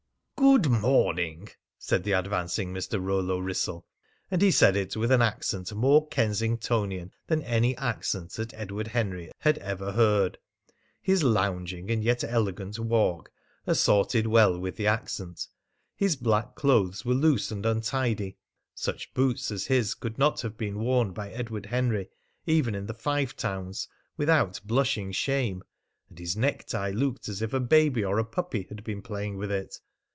[0.51, 2.99] "Good morning," said the advancing Mr.
[3.01, 3.85] Rollo Wrissell,
[4.31, 9.31] and he said it with an accent more Kensingtonian than any accent that Edward Henry
[9.37, 10.39] had ever heard.
[10.99, 13.31] His lounging and yet elegant walk
[13.67, 15.47] assorted well with the accent.
[15.95, 18.35] His black clothes were loose and untidy.
[18.73, 22.09] Such boots as his could not have been worn by Edward Henry
[22.47, 23.87] even in the Five Towns
[24.17, 25.61] without blushing shame,
[26.09, 29.51] and his necktie looked as if a baby or a puppy had been playing with
[29.51, 29.79] it.